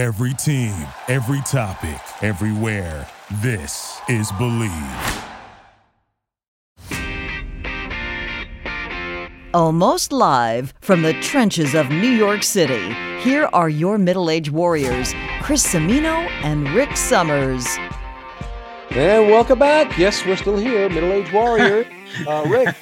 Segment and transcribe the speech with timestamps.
[0.00, 0.72] Every team,
[1.08, 3.06] every topic, everywhere.
[3.42, 5.24] This is Bleav.
[9.52, 15.12] Almost live from the trenches of New York City, here are your middle aged warriors,
[15.42, 17.66] Chris Cimino and Rick Summers.
[18.92, 19.98] And welcome back.
[19.98, 21.84] Yes, we're still here, middle aged warrior.
[22.26, 22.74] Uh, Rick,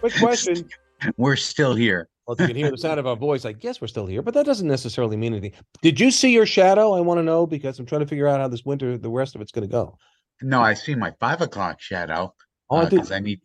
[0.00, 0.68] quick question.
[1.16, 2.08] We're still here.
[2.28, 3.46] Well, you can hear the sound of our voice.
[3.46, 5.52] I guess we're still here, but that doesn't necessarily mean anything.
[5.80, 6.92] Did you see your shadow?
[6.92, 9.34] I want to know because I'm trying to figure out how this winter, the rest
[9.34, 9.96] of it's going to go.
[10.42, 12.34] No, I see my five o'clock shadow.
[12.68, 12.90] Oh, I uh.
[12.90, 13.40] 'cause I need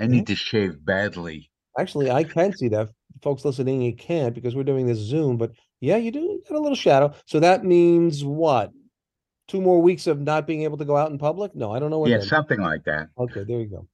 [0.00, 1.48] I need to shave badly.
[1.78, 2.90] Actually, I can see that.
[3.22, 5.36] Folks listening, you can't because we're doing this Zoom.
[5.36, 7.14] But yeah, you do you got a little shadow.
[7.26, 8.72] So that means what?
[9.46, 11.54] Two more weeks of not being able to go out in public?
[11.54, 12.10] No, I don't know what.
[12.10, 13.10] Yeah, something like that.
[13.16, 13.86] Okay, there you go.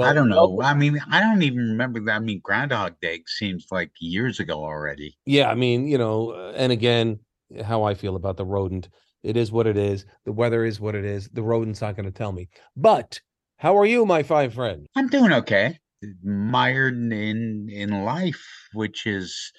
[0.00, 0.60] I don't know.
[0.62, 2.16] I mean, I don't even remember that.
[2.16, 5.16] I mean, Groundhog Day seems like years ago already.
[5.24, 7.20] Yeah, I mean, you know, uh, and again,
[7.64, 8.88] how I feel about the rodent.
[9.22, 10.04] It is what it is.
[10.24, 11.28] The weather is what it is.
[11.28, 12.48] The rodent's not going to tell me.
[12.76, 13.20] But
[13.56, 14.86] how are you, my fine friend?
[14.96, 15.78] I'm doing okay.
[16.22, 19.52] Mired in in life, which is,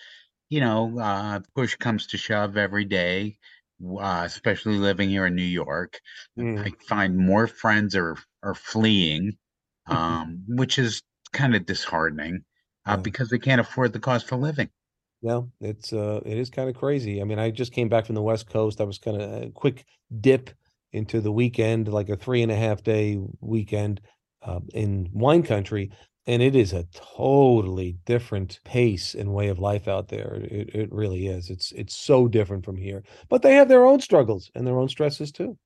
[0.50, 3.38] you know, uh, push comes to shove every day.
[3.84, 6.00] Uh, especially living here in New York,
[6.40, 6.66] Mm.
[6.66, 9.38] I find more friends are are fleeing,
[9.88, 11.02] um, which is
[11.34, 12.44] kind of disheartening
[12.86, 13.02] uh, Yeah.
[13.02, 14.70] because they can't afford the cost of living.
[15.22, 17.22] No, it's uh, it is kind of crazy.
[17.22, 18.80] I mean, I just came back from the West Coast.
[18.80, 19.86] I was kind of a quick
[20.22, 20.52] dip
[20.94, 24.02] into the weekend, like a three and a half day weekend
[24.44, 25.92] uh, in wine country,
[26.28, 30.36] and it is a totally different pace and way of life out there.
[30.44, 31.50] It it really is.
[31.50, 34.90] It's it's so different from here, but they have their own struggles and their own
[34.90, 35.58] stresses too.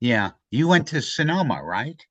[0.00, 2.04] Yeah, you went to Sonoma, right?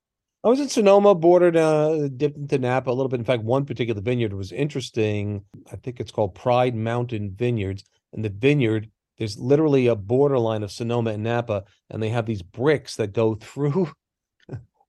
[0.43, 3.19] I was in Sonoma, bordered, uh, dipped into Napa a little bit.
[3.19, 5.43] In fact, one particular vineyard was interesting.
[5.71, 7.83] I think it's called Pride Mountain Vineyards.
[8.13, 12.41] And the vineyard, there's literally a borderline of Sonoma and Napa, and they have these
[12.41, 13.91] bricks that go through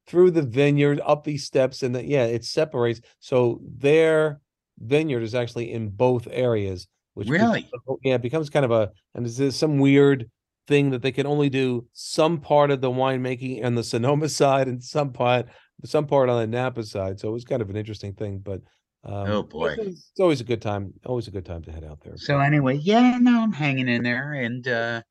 [0.06, 3.00] through the vineyard, up these steps, and the, yeah, it separates.
[3.20, 4.40] So their
[4.80, 7.68] vineyard is actually in both areas, which Really?
[7.88, 10.30] a- yeah, it becomes kind of a and is this some weird
[10.72, 14.68] thing that they can only do some part of the winemaking on the Sonoma side
[14.68, 15.46] and some part
[15.84, 17.18] some part on the Napa side.
[17.20, 18.60] So it was kind of an interesting thing, but
[19.04, 19.68] um, Oh, it's- boy.
[19.78, 20.92] it's, it's always a good time.
[21.04, 22.16] Always a good time to head out there.
[22.16, 25.02] So anyway, yeah, no, I'm hanging in there and uh,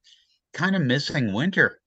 [0.53, 1.81] kind of missing winter.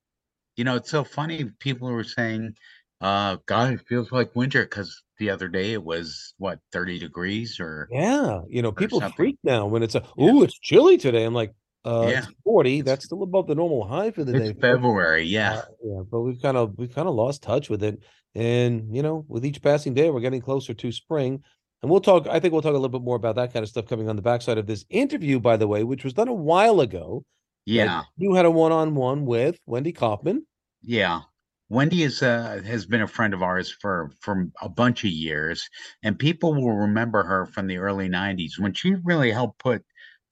[0.57, 1.51] You know, it's so funny.
[1.59, 2.55] People were saying,
[3.01, 7.59] uh, God, it feels like winter because the other day it was what 30 degrees
[7.59, 9.17] or Yeah, you know, people something.
[9.17, 10.31] freak now when it's a Yeah.
[10.31, 11.25] oh, it's chilly today.
[11.25, 11.53] I'm like,
[11.85, 12.19] uh, Yeah.
[12.19, 12.81] it's 40.
[12.83, 14.53] That's still above the normal high for the day.
[14.61, 15.25] February.
[15.25, 15.55] Yeah.
[15.55, 18.01] Uh, yeah, but we've kind of we've kind of lost touch with it,
[18.35, 21.43] and you know, with each passing day, we're getting closer to spring.
[21.83, 22.27] And we'll talk.
[22.29, 24.17] I think we'll talk a little bit more about that kind of stuff coming on
[24.17, 27.25] the backside of this interview, by the way, which was done a while ago.
[27.67, 28.03] Yeah.
[28.17, 30.47] you had a one-on-one with Wendy Kaufman.
[30.83, 31.21] Yeah.
[31.71, 35.69] Wendy is uh, has been a friend of ours for for a bunch of years,
[36.03, 39.83] and people will remember her from the early '90s when she really helped put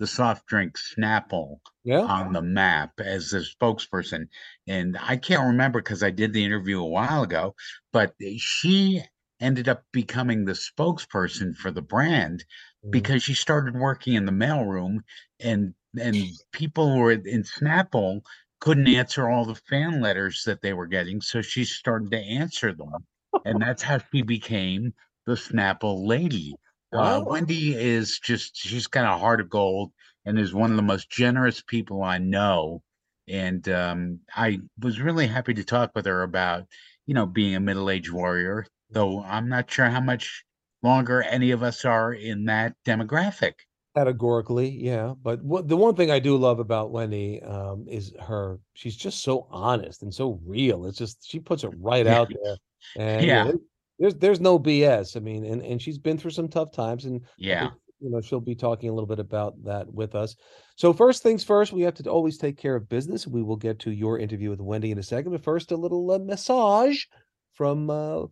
[0.02, 4.26] the soft drink Snapple Yeah, on the map as a spokesperson.
[4.66, 7.54] And I can't remember because I did the interview a while ago,
[7.92, 9.02] but she
[9.40, 12.44] ended up becoming the spokesperson for the brand
[12.82, 12.90] Mhm.
[12.90, 14.98] because she started working in the mailroom
[15.40, 16.16] and and
[16.52, 18.22] people were in Snapple
[18.60, 22.72] couldn't answer all the fan letters that they were getting, so she started to answer
[22.72, 23.06] them,
[23.44, 24.94] and that's how she became
[25.26, 26.58] the Snapple lady.
[26.92, 27.22] Uh.
[27.26, 29.92] Wendy is just she's got a heart of gold
[30.24, 32.82] and is one of the most generous people I know.
[33.28, 36.66] And um, I was really happy to talk with her about,
[37.06, 40.44] you know, being a middle-aged warrior, though I'm not sure how much
[40.82, 43.52] longer any of us are in that demographic.
[43.94, 45.14] categorically, yeah.
[45.22, 48.58] But what the one thing I do love about Wendy um, is her.
[48.74, 50.86] She's just so honest and so real.
[50.86, 52.20] It's just she puts it right Yeah.
[52.20, 52.56] out there,
[52.96, 53.52] and yeah, Yeah.
[53.98, 55.16] There- there's there's no BS.
[55.16, 57.70] I mean, and and she's been through some tough times, and Yeah.
[58.00, 60.34] you know, she'll be talking a little bit about that with us.
[60.76, 63.26] So first things first, we have to always take care of business.
[63.28, 66.10] We will get to your interview with Wendy in a second, but first, a little
[66.10, 67.04] uh, massage
[67.52, 68.24] from uh,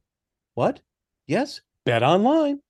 [0.54, 0.80] what?
[1.26, 2.60] Yes, Bet Online.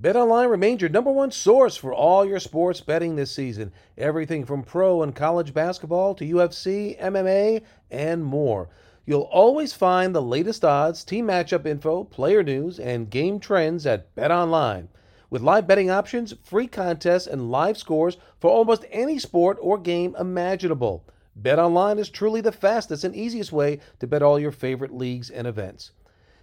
[0.00, 3.72] BetOnline remains your number one source for all your sports betting this season.
[3.96, 8.68] Everything from pro and college basketball to UFC, MMA, and more.
[9.08, 14.12] You'll always find the latest odds, team matchup info, player news, and game trends at
[14.16, 14.88] BetOnline.
[15.30, 20.16] With live betting options, free contests, and live scores for almost any sport or game
[20.18, 21.04] imaginable.
[21.40, 25.46] BetOnline is truly the fastest and easiest way to bet all your favorite leagues and
[25.46, 25.92] events.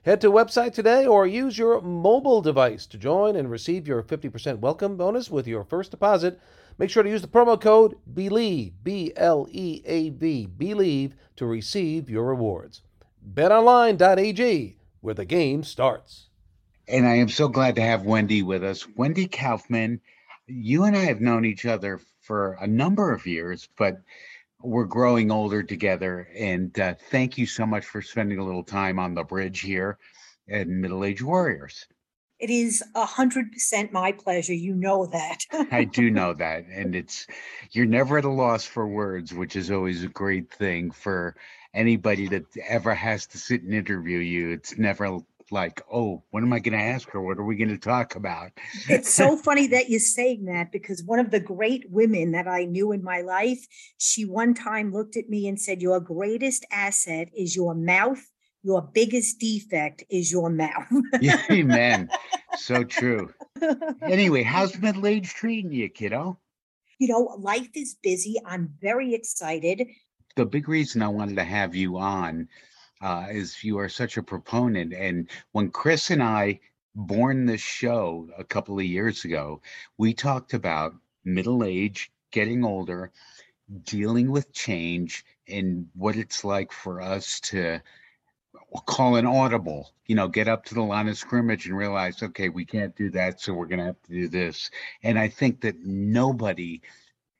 [0.03, 4.59] Head to website today or use your mobile device to join and receive your 50%
[4.59, 6.39] welcome bonus with your first deposit.
[6.77, 11.45] Make sure to use the promo code BLEAV, B L E A V, BLEAV, to
[11.45, 12.81] receive your rewards.
[13.33, 16.29] BetOnline.ag, where the game starts.
[16.87, 18.85] And I am so glad to have Wendy with us.
[18.95, 20.01] Wendy Kaufman,
[20.47, 24.01] you and I have known each other for a number of years, but
[24.61, 26.27] we're growing older together.
[26.35, 29.97] And uh, thank you so much for spending a little time on the bridge here
[30.49, 31.85] at Middle Age Warriors.
[32.43, 34.53] It is a hundred percent my pleasure.
[34.53, 35.45] You know that.
[35.71, 36.65] I do know that.
[36.69, 37.25] And it's,
[37.71, 41.37] you're never at a loss for words, which is always a great thing for
[41.73, 44.51] anybody that ever has to sit and interview you.
[44.51, 45.19] It's never
[45.51, 47.21] like, oh, what am I going to ask her?
[47.21, 48.51] What are we going to talk about?
[48.89, 52.65] it's so funny that you're saying that because one of the great women that I
[52.65, 53.65] knew in my life,
[53.99, 58.32] she one time looked at me and said, Your greatest asset is your mouth.
[58.63, 60.87] Your biggest defect is your mouth.
[61.21, 62.09] yeah, amen.
[62.55, 63.33] So true.
[64.03, 66.37] Anyway, how's middle age treating you, kiddo?
[66.99, 68.35] You know, life is busy.
[68.45, 69.87] I'm very excited.
[70.35, 72.47] The big reason I wanted to have you on
[73.01, 74.93] uh, is you are such a proponent.
[74.93, 76.59] And when Chris and I
[76.93, 79.61] born this show a couple of years ago,
[79.97, 80.93] we talked about
[81.25, 83.11] middle age, getting older,
[83.83, 87.81] dealing with change, and what it's like for us to
[88.81, 92.49] call an audible, you know, get up to the line of scrimmage and realize, okay,
[92.49, 94.69] we can't do that, so we're going to have to do this.
[95.03, 96.81] And I think that nobody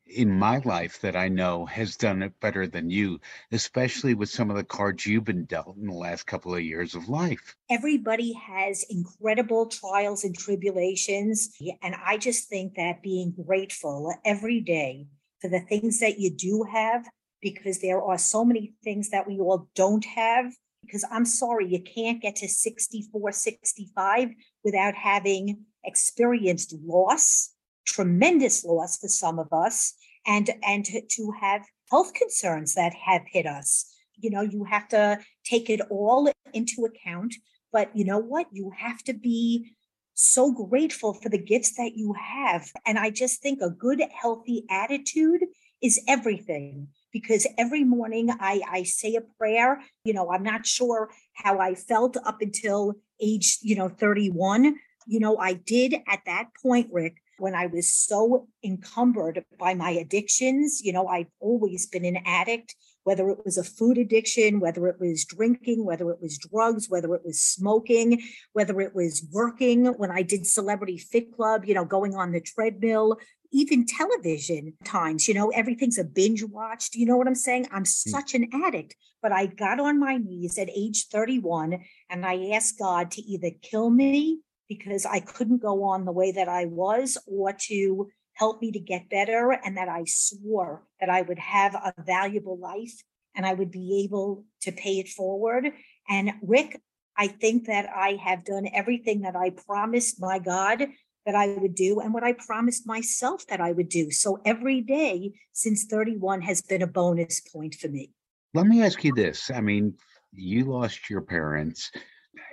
[0.06, 3.20] in my life that I know has done it better than you,
[3.52, 6.94] especially with some of the cards you've been dealt in the last couple of years
[6.94, 7.56] of life.
[7.70, 11.50] Everybody has incredible trials and tribulations.
[11.82, 15.08] And I just think that being grateful every day
[15.42, 17.08] for the things that you do have,
[17.42, 20.54] because there are so many things that we all don't have.
[20.84, 24.30] Because I'm sorry, you can't get to 64, 65
[24.64, 27.50] without having experienced loss
[27.86, 29.94] tremendous loss for some of us
[30.26, 33.94] and and to, have health concerns that have hit us.
[34.18, 37.36] You know you have to take it all into account
[37.74, 38.46] but you know what?
[38.52, 39.74] You have to be
[40.14, 42.70] so grateful for the gifts that you have.
[42.86, 45.42] And i just think a good healthy attitude
[45.84, 51.10] is everything because every morning I, I say a prayer you know i'm not sure
[51.34, 54.76] how i felt up until age you know 31
[55.06, 59.92] you know i did at that point rick when I was so encumbered by my
[59.92, 60.82] addictions.
[60.84, 65.00] You know, I've always been an addict, whether it was a food addiction, whether it
[65.00, 70.12] was drinking, whether it was drugs, whether it was smoking, whether it was working when
[70.12, 73.18] I did Celebrity Fit Club, you know, going on the treadmill,
[73.54, 76.96] even television times, you know, everything's a binge watched.
[76.96, 77.68] You know what I'm saying?
[77.72, 77.86] I'm hmm.
[77.86, 78.96] such an addict.
[79.22, 81.80] But I got on my knees at age 31
[82.10, 86.32] and I asked God to either kill me because I couldn't go on the way
[86.34, 89.52] that I was or to help me to get better.
[89.52, 93.02] And that I swore that I would have a valuable life
[93.36, 95.72] and I would be able to pay it forward.
[96.10, 96.82] And Rick,
[97.16, 100.88] I think that I have done everything that I promised my God
[101.26, 104.12] that I would do and what I promised myself that I would do.
[104.12, 108.12] So every day since 31 has been a bonus point for me.
[108.54, 109.50] Let me ask you this.
[109.50, 109.96] I mean,
[110.32, 111.92] you lost your parents,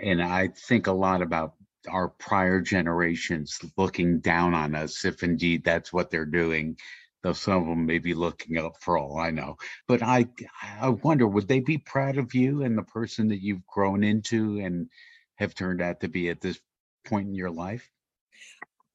[0.03, 1.55] and I think a lot about
[1.89, 6.77] our prior generations looking down on us, if indeed that's what they're doing.
[7.23, 9.57] Though some of them may be looking up for all I know.
[9.87, 10.27] But I
[10.81, 14.59] I wonder, would they be proud of you and the person that you've grown into
[14.61, 14.89] and
[15.37, 16.59] have turned out to be at this
[17.05, 17.91] point in your life?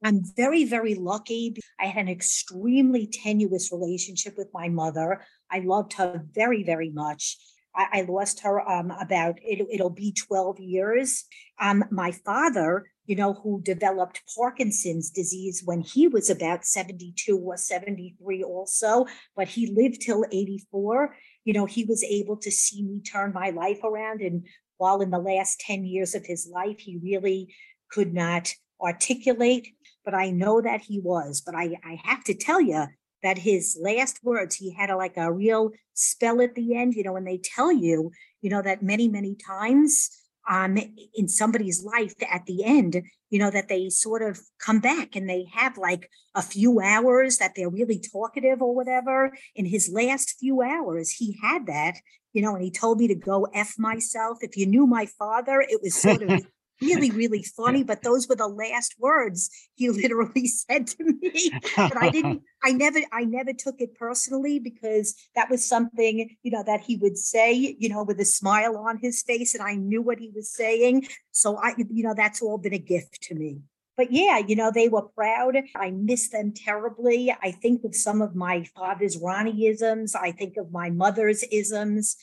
[0.05, 1.55] I'm very, very lucky.
[1.79, 5.25] I had an extremely tenuous relationship with my mother.
[5.49, 7.39] I loved her very, very much.
[7.75, 11.23] I, I lost her um, about it, it'll be 12 years.
[11.59, 17.57] Um, my father, you know, who developed Parkinson's disease when he was about 72 or
[17.57, 21.15] 73 also, but he lived till 84.
[21.45, 24.21] You know, he was able to see me turn my life around.
[24.21, 24.45] And
[24.77, 27.55] while in the last 10 years of his life, he really
[27.89, 29.69] could not articulate,
[30.05, 31.41] but I know that he was.
[31.45, 32.85] But I, I have to tell you,
[33.25, 37.01] that his last words, he had a, like a real spell at the end, you
[37.01, 38.11] know, and they tell you,
[38.43, 40.11] you know, that many, many times
[40.47, 40.77] um,
[41.15, 45.27] in somebody's life at the end, you know, that they sort of come back and
[45.27, 49.35] they have like a few hours that they're really talkative or whatever.
[49.55, 51.95] In his last few hours, he had that,
[52.33, 54.37] you know, and he told me to go F myself.
[54.41, 56.45] If you knew my father, it was sort of
[56.81, 57.83] really, really funny.
[57.83, 61.51] But those were the last words he literally said to me.
[61.75, 66.51] But I didn't, I never, I never took it personally because that was something, you
[66.51, 69.75] know, that he would say, you know, with a smile on his face, and I
[69.75, 71.07] knew what he was saying.
[71.31, 73.61] So I, you know, that's all been a gift to me.
[73.97, 75.55] But yeah, you know, they were proud.
[75.75, 77.35] I miss them terribly.
[77.41, 80.15] I think of some of my father's Ronnieisms.
[80.15, 82.17] I think of my mother's isms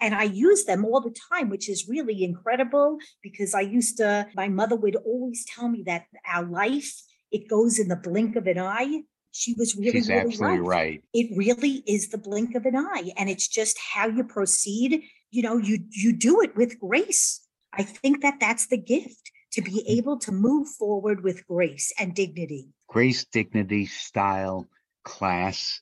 [0.00, 4.26] and I use them all the time, which is really incredible because I used to,
[4.34, 8.46] my mother would always tell me that our life, it goes in the blink of
[8.46, 9.02] an eye.
[9.32, 10.68] She was really, She's really absolutely right.
[10.68, 11.04] right.
[11.12, 13.12] It really is the blink of an eye.
[13.16, 15.02] And it's just how you proceed.
[15.30, 17.40] You know, you you do it with grace.
[17.72, 22.14] I think that that's the gift to be able to move forward with grace and
[22.14, 22.68] dignity.
[22.88, 24.68] Grace, dignity, style,
[25.04, 25.80] class,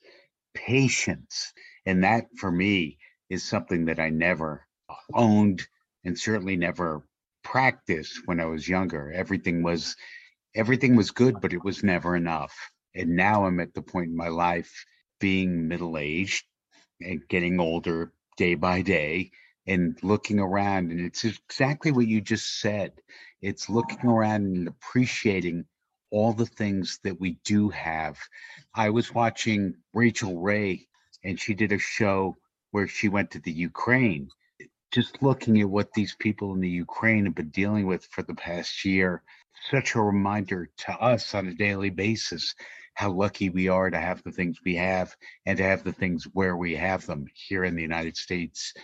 [0.54, 1.52] patience.
[1.86, 2.98] And that for me
[3.30, 4.66] is something that I never
[5.14, 5.66] owned
[6.04, 7.06] and certainly never
[7.42, 9.10] practiced when I was younger.
[9.12, 9.96] Everything was
[10.54, 12.54] everything was good, but it was never enough.
[12.94, 14.84] And now I'm at the point in my life
[15.18, 16.44] being middle-aged
[17.00, 19.30] and getting older day by day
[19.66, 22.92] and looking around and it's exactly what you just said.
[23.40, 25.64] It's looking around and appreciating
[26.10, 28.18] all the things that we do have.
[28.74, 30.86] I was watching Rachael Ray
[31.24, 32.36] and she did a show
[32.72, 34.28] where she went to the Ukraine.
[34.90, 38.34] Just looking at what these people in the Ukraine have been dealing with for the
[38.34, 39.22] past year,
[39.70, 42.54] such a reminder to us on a daily basis
[42.94, 45.14] how lucky we are to have the things we have
[45.46, 48.74] and to have the things where we have them here in the United States.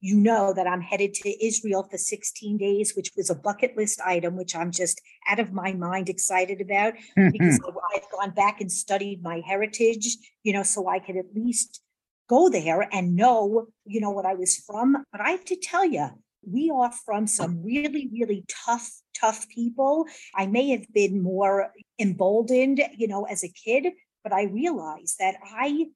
[0.00, 4.00] You know that I'm headed to Israel for 16 days, which was a bucket list
[4.04, 7.30] item, which I'm just out of my mind excited about mm-hmm.
[7.30, 7.60] because
[7.94, 11.82] I've gone back and studied my heritage, you know, so I could at least
[12.28, 15.04] go there and know, you know, what I was from.
[15.10, 16.08] But I have to tell you,
[16.46, 18.88] we are from some really, really tough,
[19.18, 20.06] tough people.
[20.34, 25.36] I may have been more emboldened, you know, as a kid, but I realized that
[25.44, 25.86] I,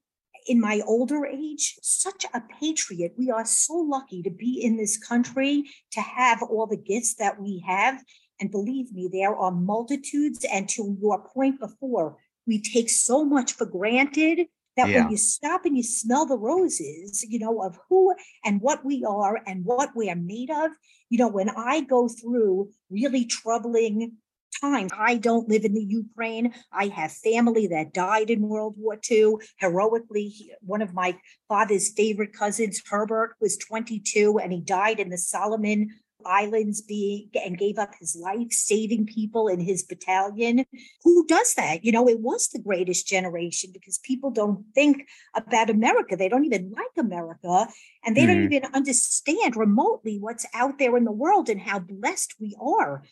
[0.46, 3.14] in my older age, such a patriot.
[3.16, 7.40] We are so lucky to be in this country, to have all the gifts that
[7.40, 8.02] we have.
[8.40, 10.44] And believe me, there are multitudes.
[10.52, 15.02] And to your point before, we take so much for granted that Yeah.
[15.02, 19.04] when you stop and you smell the roses, you know, of who and what we
[19.04, 20.70] are and what we are made of,
[21.11, 24.16] you know, when I go through really troubling
[24.62, 26.54] times, I don't live in the Ukraine.
[26.73, 30.28] I have family that died in World War II heroically.
[30.28, 35.19] He- One of my father's favorite cousins, Herbert, was 22 and he died in the
[35.19, 35.90] Solomon
[36.25, 40.64] Islands being and gave up his life saving people in his battalion.
[41.02, 41.85] Who does that?
[41.85, 46.16] You know, it was the greatest generation because people don't think about America.
[46.16, 47.69] They don't even like America
[48.04, 48.52] and they don't mm-hmm.
[48.52, 53.02] even understand remotely what's out there in the world and how blessed we are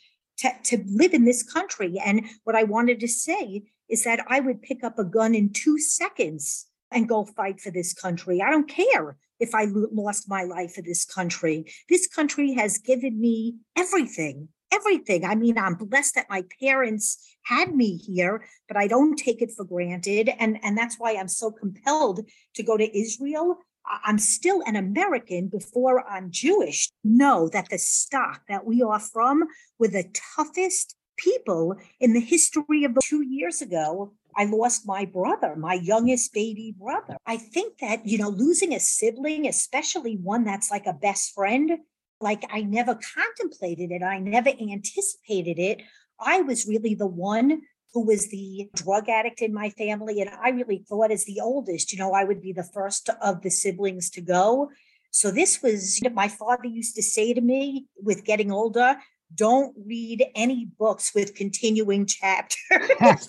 [0.41, 2.01] to, to live in this country.
[2.05, 5.53] And what I wanted to say is that I would pick up a gun in
[5.53, 8.43] two seconds and go fight for this country.
[8.43, 11.65] I don't care if I lost my life for this country.
[11.89, 15.25] This country has given me everything, everything.
[15.25, 19.53] I mean, I'm blessed that my parents had me here, but I don't take it
[19.57, 20.31] for granted.
[20.39, 22.21] And, and that's why I'm so compelled
[22.55, 23.59] to go to Israel.
[24.05, 26.91] I'm still an American before I'm Jewish.
[27.03, 29.45] Know that the stock that we are from
[29.79, 34.13] were the toughest people in the history of the two years ago.
[34.37, 37.17] I lost my brother, my youngest baby brother.
[37.27, 41.73] I think that, you know, losing a sibling, especially one that's like a best friend,
[42.21, 45.83] like I never contemplated it, I never anticipated it.
[46.21, 50.21] I was really the one who was the drug addict in my family.
[50.21, 53.43] And I really thought, as the oldest, you know, I would be the first of
[53.43, 54.71] the siblings to go.
[55.11, 58.97] So this was, my father used to say to me with getting older,
[59.35, 63.29] don't read any books with continuing chapters.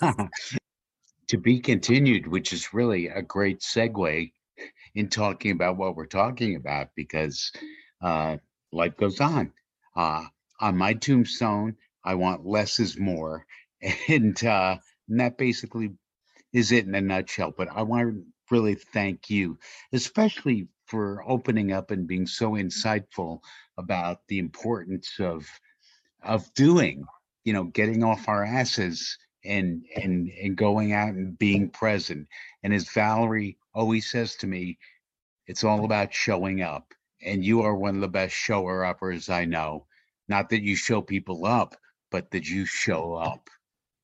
[1.28, 4.32] to be continued, which is really a great segue
[4.94, 7.50] in talking about what we're talking about because
[8.02, 8.36] uh,
[8.72, 9.52] life goes on.
[9.96, 10.24] Uh,
[10.60, 13.46] on my tombstone, I want less is more.
[14.08, 14.76] And, uh,
[15.08, 15.92] and that basically
[16.52, 17.52] is it in a nutshell.
[17.56, 19.58] But I want to really thank you,
[19.92, 23.40] especially for opening up and being so insightful
[23.78, 25.46] about the importance of
[26.22, 27.04] of doing,
[27.44, 32.28] you know, getting off our asses and and and going out and being present.
[32.62, 34.78] And as Valerie always says to me,
[35.46, 36.92] it's all about showing up.
[37.24, 39.86] And you are one of the best shower uppers I know.
[40.28, 41.74] Not that you show people up,
[42.10, 43.48] but that you show up.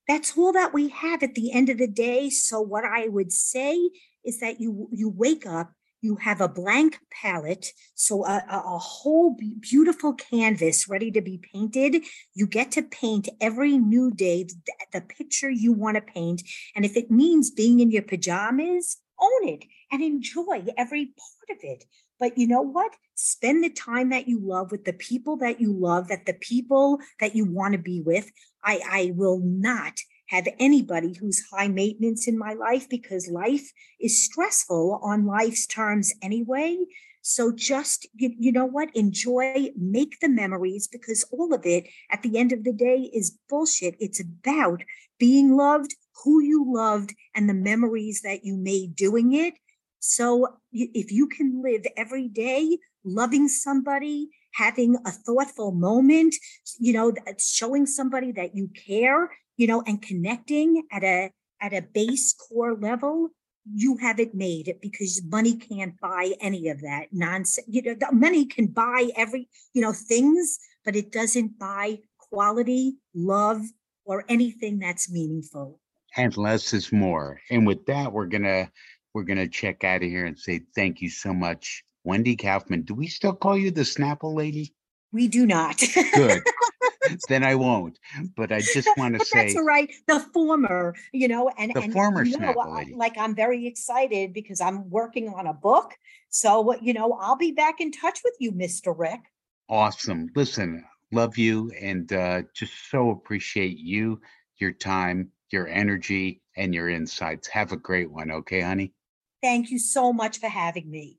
[0.08, 2.30] That's all that we have at the end of the day.
[2.30, 3.90] So what I would say
[4.24, 9.36] is that you you wake up, you have a blank palette, so a, a, whole
[9.60, 12.04] beautiful canvas ready to be painted.
[12.34, 16.42] You get to paint every new day th- the picture you want to paint,
[16.74, 19.64] and if it means being in your pajamas, own it.
[19.90, 21.84] and enjoy every part of it.
[22.18, 22.94] But you know what?
[23.14, 26.98] Spend the time that you love with the people that you love, that the people
[27.20, 28.30] that you want to be with.
[28.62, 29.94] I, I will not
[30.28, 36.12] have anybody who's high maintenance in my life because life is stressful on life's terms
[36.22, 36.76] anyway.
[37.22, 38.94] So just, you, you know what?
[38.94, 43.38] Enjoy, make the memories because all of it at the end of the day is
[43.48, 43.96] bullshit.
[44.00, 44.82] It's about
[45.18, 45.94] being loved,
[46.24, 49.54] who you loved, and the memories that you made doing it.
[50.00, 56.34] So if you can live every day loving somebody, having a thoughtful moment,
[56.78, 61.72] you know, uh, showing somebody that you care, you know, and connecting at a at
[61.72, 63.30] a base core level,
[63.74, 67.66] you have it made because money can't buy any of that nonsense.
[67.68, 71.98] You know, money can buy every, you know, things, but it doesn't buy
[72.30, 73.62] quality, love,
[74.04, 75.80] or anything that's meaningful.
[76.16, 77.40] And less is more.
[77.50, 78.70] And with that, we're gonna
[79.18, 82.82] we're gonna check out of here and say thank you so much, Wendy Kaufman.
[82.82, 84.72] Do we still call you the Snapple lady?
[85.10, 85.82] We do not.
[86.14, 86.40] Good.
[87.28, 87.98] then I won't.
[88.36, 89.92] But I just want to say that's all right.
[90.06, 92.94] The former, you know, and the and former you know, Snapple lady.
[92.94, 95.94] like I'm very excited because I'm working on a book.
[96.28, 98.96] So you know, I'll be back in touch with you, Mr.
[98.96, 99.22] Rick.
[99.68, 100.28] Awesome.
[100.36, 104.20] Listen, love you and uh, just so appreciate you,
[104.58, 107.48] your time, your energy, and your insights.
[107.48, 108.92] Have a great one, okay, honey?
[109.42, 111.18] Thank you so much for having me.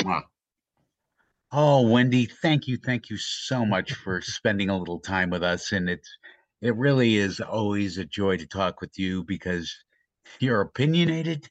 [0.00, 0.22] Mwah.
[1.50, 5.72] Oh, Wendy, thank you, thank you so much for spending a little time with us.
[5.72, 6.08] And it's
[6.60, 9.74] it really is always a joy to talk with you because
[10.40, 11.48] you're opinionated,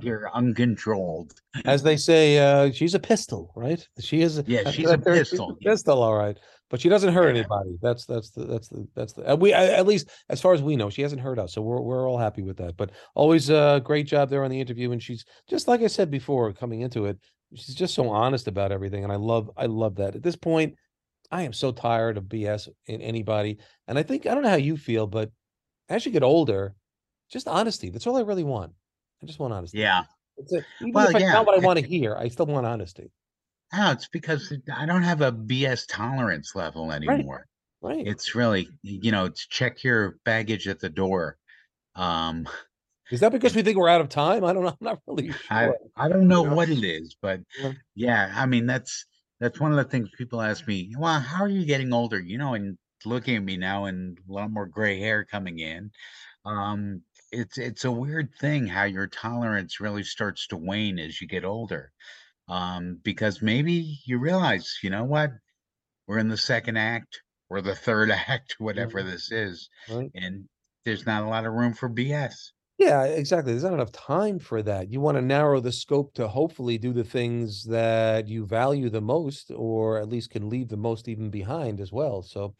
[0.00, 1.34] you're uncontrolled.
[1.64, 3.86] As they say, uh, she's a pistol, right?
[4.00, 4.42] She is.
[4.46, 5.70] Yeah, she's a pistol, yeah.
[5.72, 6.38] Pistol, all right.
[6.68, 7.40] But she doesn't hurt Yeah.
[7.42, 7.78] anybody.
[7.80, 10.62] That's that's the that's the that's the uh, we uh, at least as far as
[10.62, 12.76] we know, she hasn't hurt us, so we're we're all happy with that.
[12.76, 16.10] But always a great job there on the interview, and she's just like I said
[16.10, 17.18] before, coming into it,
[17.54, 20.16] she's just so honest about everything, and I love I love that.
[20.16, 20.74] At this point,
[21.30, 24.56] I am so tired of BS in anybody, and I think I don't know how
[24.56, 25.30] you feel, but
[25.88, 26.74] as you get older,
[27.30, 27.90] just honesty.
[27.90, 28.72] That's all I really want.
[29.22, 29.78] I just want honesty.
[29.78, 30.04] Yeah.
[30.38, 32.46] It's a, even Well, if I yeah, not what I want to hear, I still
[32.46, 33.10] want honesty.
[33.72, 37.46] No, it's because I don't have a BS tolerance level anymore.
[37.80, 38.06] Right.
[38.06, 41.36] It's really, you know, it's check your baggage at the door.
[41.94, 42.48] Um,
[43.10, 44.44] Is that because we think we're out of time?
[44.44, 44.68] I don't know.
[44.70, 45.76] I'm not really I sure.
[45.96, 46.54] I don't know Yeah.
[46.54, 47.72] what it is, but Yeah.
[47.94, 49.06] yeah, I mean that's
[49.40, 50.94] that's one of the things people ask me.
[50.98, 52.18] Well, how are you getting older?
[52.20, 55.90] You know, and looking at me now and a lot more gray hair coming in.
[56.44, 61.26] Um, it's it's a weird thing how your tolerance really starts to wane as you
[61.28, 61.92] get older.
[62.48, 65.32] Um, because maybe you realize, you know what,
[66.08, 69.04] we're in the second act or the third act, whatever Mhm.
[69.04, 70.12] this is, Right.
[70.14, 70.48] and
[70.84, 72.52] there's not a lot of room for BS.
[72.78, 73.52] Yeah, exactly.
[73.52, 74.90] There's not enough time for that.
[74.92, 79.00] You want to narrow the scope to hopefully do the things that you value the
[79.00, 82.20] most, or at least can leave the most even behind as well.
[82.22, 82.54] So,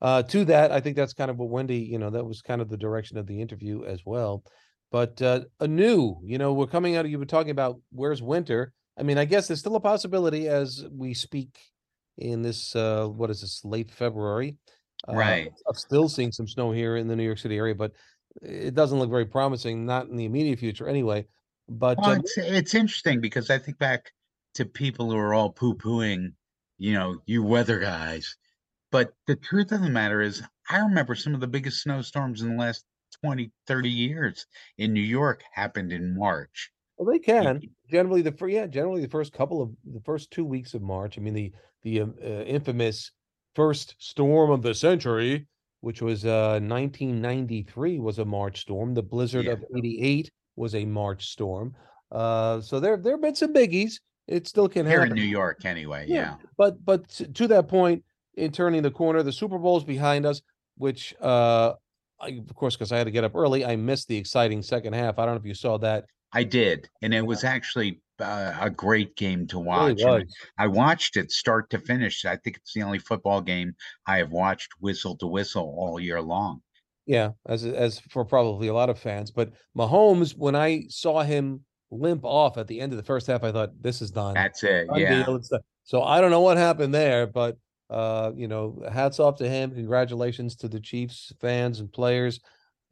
[0.00, 2.60] uh, to that, I think that's kind of what Wendy, you know, that was kind
[2.60, 4.42] of the direction of the interview as well.
[4.90, 7.04] But uh, anew, you know, we're coming out.
[7.04, 8.72] Of, You were talking about where's winter.
[8.98, 11.58] I mean, I guess there's still a possibility as we speak
[12.18, 14.56] in this, uh, what is this, late February,
[15.08, 15.52] uh, Right.
[15.66, 17.92] of still seeing some snow here in the New York City area, but
[18.42, 21.26] it doesn't look very promising, not in the immediate future anyway.
[21.68, 24.10] But Well, uh, it's it's interesting because I think back
[24.54, 26.32] to people who are all poo-pooing,
[26.78, 28.36] you know, you weather guys.
[28.92, 32.50] But the truth of the matter is, I remember some of the biggest snowstorms in
[32.50, 32.84] the last
[33.24, 34.46] 20, 30 years
[34.78, 36.70] in New York happened in March.
[36.96, 40.44] well, they can generally the fir- yeah generally the first couple of the first two
[40.44, 41.18] weeks of March.
[41.18, 43.10] I mean the the um, uh, infamous
[43.54, 45.46] first storm of the century,
[45.80, 48.94] which was uh 1993, was a March storm.
[48.94, 49.52] The blizzard Yeah.
[49.52, 51.74] of '88 was a March storm.
[52.12, 53.94] Uh, so there there have been some biggies.
[54.28, 55.16] It still can Here happen.
[55.18, 56.04] in New York, anyway.
[56.08, 56.34] Yeah, Yeah.
[56.56, 58.04] But but to, to that point,
[58.40, 60.42] in turning the corner, the Super Bowl's behind us,
[60.76, 61.74] which uh
[62.20, 64.92] I, of course, because I had to get up early, I missed the exciting second
[64.92, 65.18] half.
[65.18, 66.04] I don't know if you saw that.
[66.32, 66.88] I did.
[67.02, 70.24] And it was actually uh, a great game to It really watch.
[70.58, 72.24] I watched it start to finish.
[72.26, 73.74] I think it's the only football game
[74.06, 76.60] I have watched whistle to whistle all year long.
[77.06, 79.30] Yeah, as as for probably a lot of fans.
[79.30, 83.42] But Mahomes, when I saw him limp off at the end of the first half,
[83.42, 84.34] I thought this is done.
[84.34, 84.88] That's it.
[84.88, 85.24] Done Yeah.
[85.24, 87.56] deal, done." So I don't know what happened there, but
[87.90, 89.72] uh, you know, hats off to him.
[89.72, 92.40] Congratulations to the Chiefs fans and players.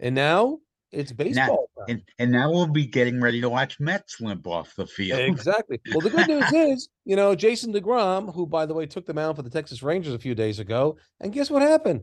[0.01, 0.59] And now
[0.91, 1.69] it's baseball.
[1.79, 1.87] time.
[1.89, 5.21] And and now we'll be getting ready to watch Mets limp off the field.
[5.29, 5.81] Exactly.
[5.93, 9.15] Well, the good news is, you know, Jason DeGrom, who by the way took the
[9.15, 12.03] mound for the Texas Rangers a few days ago, and guess what happened?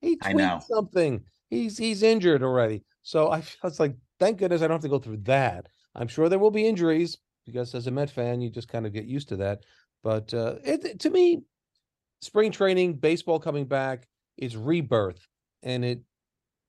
[0.00, 0.60] He I know.
[0.68, 1.24] something.
[1.50, 2.84] He's he's injured already.
[3.02, 5.66] So I, I was like, thank goodness I don't have to go through that.
[5.94, 8.92] I'm sure there will be injuries because as a Met fan, you just kind of
[8.92, 9.64] get used to that.
[10.04, 11.42] But uh, it, to me,
[12.20, 15.26] spring training, baseball coming back is rebirth,
[15.62, 16.02] and it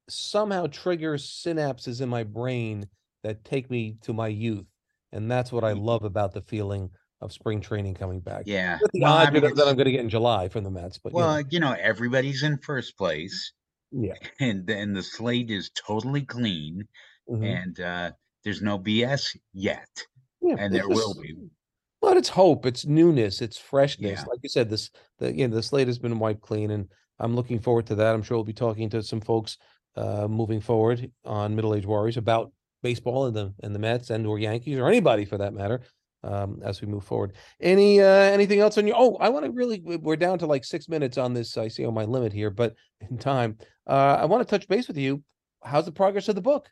[0.10, 2.90] somehow triggers synapses in my brain
[3.24, 4.68] that take me to my youth,
[5.12, 5.80] and that's what I Mm.
[5.80, 8.46] love about the feeling of spring training coming back.
[8.46, 8.80] Yeah.
[8.80, 10.98] With the Well, I mean, that I'm going to get in July from the Mets,
[10.98, 13.54] but you know, well, you know, everybody's in first place,
[13.92, 16.88] yeah, and then the slate is totally clean,
[17.28, 17.60] mhm.
[17.60, 18.12] and uh,
[18.44, 20.06] there's no BS yet,
[20.42, 21.36] Yeah, and it's there will be.
[22.02, 24.20] But it's hope, it's newness, it's freshness.
[24.20, 24.26] Yeah.
[24.26, 26.88] Like you said, this the you know the slate has been wiped clean, and
[27.20, 28.16] I'm looking forward to that.
[28.16, 29.58] I'm sure we'll be talking to some folks
[29.96, 32.52] uh moving forward on Middle Age Warriors about
[32.84, 35.82] baseball and the and the Mets and or Yankees or anybody for that matter.
[36.22, 37.32] Um, as we move forward.
[37.62, 40.48] Any uh anything else on your oh, I want to really we- we're down to
[40.48, 41.58] like six minutes on this.
[41.58, 42.76] I see on my limit here, but
[43.10, 43.58] in time.
[43.88, 45.24] Uh I want to touch base with you.
[45.64, 46.70] How's the progress of the book?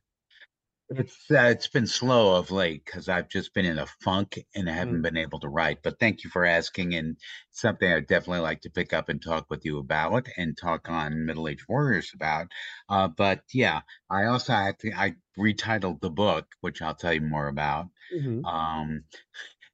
[0.89, 4.69] It's uh, it's been slow of late because I've just been in a funk and
[4.69, 5.03] I haven't Mm.
[5.03, 5.79] been able to write.
[5.83, 7.17] But thank you for asking, and
[7.51, 11.25] something I'd definitely like to pick up and talk with you about and talk on
[11.25, 12.47] Middle Age Warriors about.
[12.87, 17.21] Uh, but yeah, I also had to, I retitled the book, which I'll tell you
[17.21, 17.87] more about.
[18.15, 18.45] Mhm.
[18.45, 19.03] Um,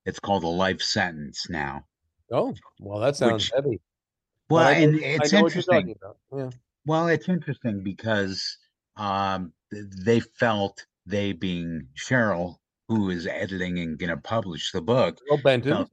[0.05, 1.85] it's called a life sentence now.
[2.31, 3.81] Oh, well, that sounds Which- heavy.
[4.49, 5.95] Well, I know- and I it's know what you're interesting.
[5.95, 6.17] talking about.
[6.35, 6.49] Yeah.
[6.87, 8.57] Well, it's interesting because
[8.97, 14.81] um, th- they felt they being Cheryl, who is editing and going to publish the
[14.81, 15.71] book, Well, Benton.
[15.71, 15.89] felt,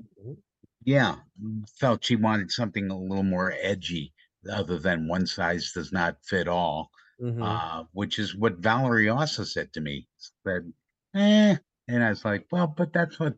[0.85, 4.13] yeah, mm, felt she wanted something a little more edgy,
[4.51, 7.43] other than one size does not fit all, Mhm.
[7.43, 10.09] uh, which is what Valerie also said to me.
[10.47, 10.73] Said,
[11.15, 11.57] eh,
[11.89, 13.37] and I was like, well, but that's what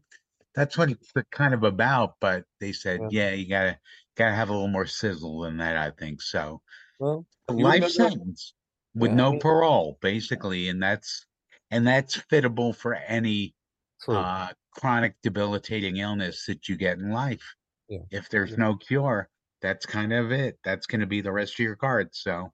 [0.55, 2.17] that's what it's kind of about.
[2.21, 3.31] But they said, Yeah.
[3.31, 3.79] yeah, you gotta
[4.17, 5.79] gotta have a little more sizzle than that.
[5.79, 6.61] I think so
[6.99, 8.53] Well, life sentence
[8.95, 11.25] with Yeah, I no mean- parole, basically, and that's
[11.73, 13.55] and that's fittable for any
[14.03, 14.17] True.
[14.17, 17.55] uh, chronic debilitating illness that you get in life.
[17.89, 18.57] Yeah, If there's yeah.
[18.59, 19.29] no cure,
[19.61, 20.59] that's kind of it.
[20.65, 22.21] That's going to be the rest of your cards.
[22.23, 22.53] So,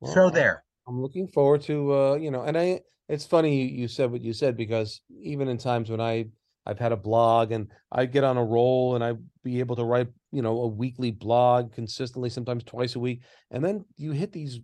[0.00, 0.64] Well, so I- there.
[0.88, 4.22] I'm looking forward to uh, you know, and I it's funny you, you said what
[4.22, 6.26] you said because even in times when I
[6.64, 9.84] I've had a blog and I get on a roll and I be able to
[9.84, 14.32] write, you know, a weekly blog consistently, sometimes twice a week, and then you hit
[14.32, 14.60] these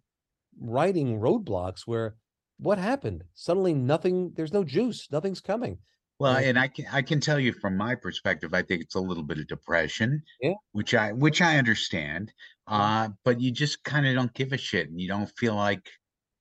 [0.60, 2.16] writing roadblocks where
[2.62, 3.24] what happened?
[3.34, 5.78] Suddenly nothing, there's no juice, nothing's coming.
[6.18, 9.00] Well, and I can I can tell you from my perspective, I think it's a
[9.00, 10.54] little bit of depression, Yeah.
[10.70, 12.32] which I which I understand.
[12.68, 15.90] Uh, but you just kind of don't give a shit, and you don't feel like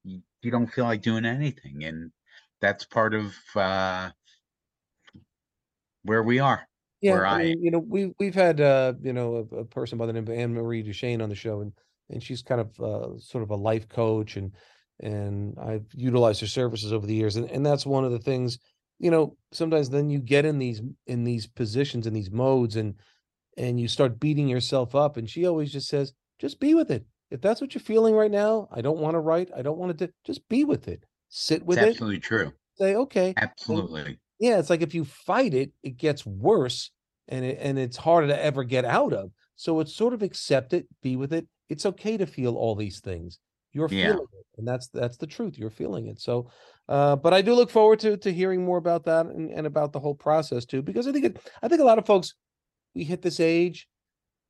[0.04, 2.12] you, you don't feel like doing anything, and
[2.60, 4.12] that's part of uh,
[6.04, 6.68] where we are.
[7.02, 9.66] Yeah, where I I mean, you know, we we've had uh, you know, a, a
[9.66, 11.74] person by the name of Anne Marie Duchesne on the show, and
[12.10, 14.52] and she's kind of uh, sort of a life coach, and
[15.02, 18.60] and I've utilized her services over the years, and and that's one of the things,
[19.00, 22.96] you know, sometimes then you get in these in these positions in these modes, and
[23.58, 27.06] and you start beating yourself up, and she always just says, just be with it.
[27.30, 29.98] If that's what you're feeling right now, I don't want to write, I don't want
[29.98, 32.54] to, do, just be with it, sit with it's it, absolutely true.
[32.76, 34.20] say, okay, Absolutely.
[34.40, 36.92] yeah, it's like if you fight it, it gets worse
[37.28, 39.32] and it, and it's harder to ever get out of.
[39.56, 41.48] So it's sort of accept it, be with it.
[41.70, 43.40] It's okay to feel all these things.
[43.74, 44.12] You're Yeah.
[44.12, 45.58] feeling it, and that's that's the truth.
[45.58, 46.20] You're feeling it.
[46.20, 46.50] So,
[46.90, 49.94] uh, but I do look forward to to hearing more about that and, and about
[49.94, 51.40] the whole process too, because I think it.
[51.62, 52.34] I think a lot of folks,
[52.94, 53.88] we hit this age,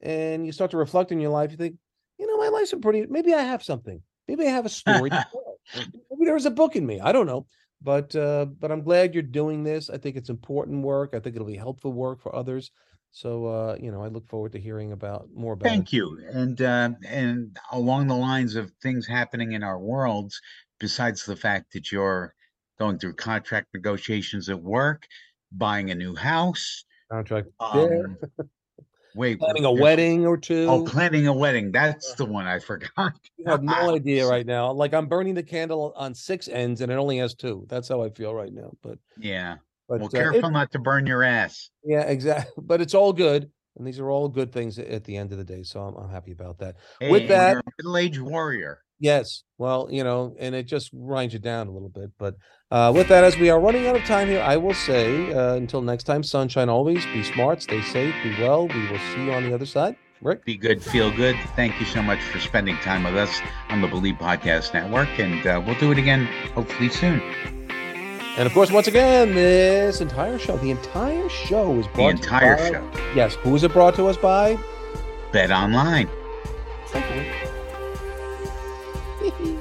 [0.02, 1.52] and you start to reflect in your life.
[1.52, 1.76] You think,
[2.18, 3.06] you know, my life's been pretty.
[3.08, 4.02] Maybe I have something.
[4.28, 5.12] Maybe I have a story.
[5.76, 7.00] Maybe there was a book in me.
[7.00, 7.46] I don't know
[7.82, 11.36] but uh but i'm glad you're doing this i think it's important work i think
[11.36, 12.72] it'll be helpful work for others
[13.12, 15.94] so uh you know i look forward to hearing about more about Thank it.
[15.94, 16.20] you.
[16.34, 20.42] And uh, and along the lines of things happening in our worlds,
[20.80, 22.34] besides the fact that you're
[22.80, 25.08] going through contract negotiations at work,
[25.52, 28.18] buying a new house, contract um,
[29.14, 31.72] wait, planning a wedding or two Oh, planning a wedding.
[31.72, 33.14] That's the one I forgot.
[33.38, 36.92] you have no idea right now like i'm burning the candle on six ends and
[36.92, 39.58] it only has two that's how i feel right now but Yeah.
[39.92, 41.70] But Well, uh, it- careful not to burn your ass.
[41.84, 43.42] yeah exactly but it's all good
[43.78, 46.10] and these are all good things at the end of the day so i'm, I'm
[46.10, 48.80] happy about that With Hey, and that- middle-aged warrior.
[49.04, 49.42] Yes.
[49.58, 52.12] Well, you know, and it just grinds you down a little bit.
[52.20, 52.36] But
[52.70, 55.56] uh, with that, as we are running out of time here, I will say uh,
[55.56, 57.04] until next time, sunshine always.
[57.08, 58.68] Be smart, stay safe, be well.
[58.68, 59.96] We will see you on the other side.
[60.22, 60.46] Rick?
[60.46, 61.36] Be good, feel good.
[61.56, 65.48] Thank you so much for spending time with us on the Bleav Podcast Network, and
[65.48, 67.61] uh, we'll do it again hopefully soon.
[68.38, 72.56] And of course, once again, this entire show, the entire show is brought The entire
[72.56, 73.14] to by, show.
[73.14, 73.36] Yes.
[73.36, 74.58] Who is it brought to us by?
[75.32, 76.10] BetOnline.
[76.88, 77.06] Thank